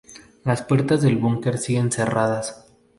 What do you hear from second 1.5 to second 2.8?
siguen cerradas.